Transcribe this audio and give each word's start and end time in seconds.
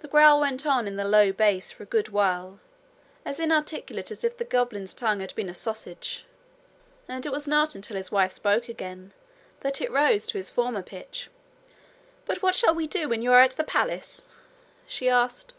The 0.00 0.08
growl 0.08 0.40
went 0.42 0.66
on 0.66 0.86
in 0.86 0.96
the 0.96 1.06
low 1.06 1.32
bass 1.32 1.70
for 1.70 1.84
a 1.84 1.86
good 1.86 2.10
while, 2.10 2.60
as 3.24 3.40
inarticulate 3.40 4.10
as 4.10 4.24
if 4.24 4.36
the 4.36 4.44
goblin's 4.44 4.92
tongue 4.92 5.20
had 5.20 5.34
been 5.34 5.48
a 5.48 5.54
sausage; 5.54 6.26
and 7.08 7.24
it 7.24 7.32
was 7.32 7.48
not 7.48 7.74
until 7.74 7.96
his 7.96 8.12
wife 8.12 8.32
spoke 8.32 8.68
again 8.68 9.14
that 9.60 9.80
it 9.80 9.90
rose 9.90 10.26
to 10.26 10.38
its 10.38 10.50
former 10.50 10.82
pitch. 10.82 11.30
'But 12.26 12.42
what 12.42 12.54
shall 12.54 12.74
we 12.74 12.86
do 12.86 13.08
when 13.08 13.22
you 13.22 13.32
are 13.32 13.40
at 13.40 13.52
the 13.52 13.64
palace?' 13.64 14.28
she 14.86 15.08
asked. 15.08 15.54